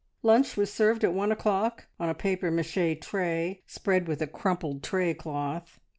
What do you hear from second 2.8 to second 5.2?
tray spread with a crumpled tray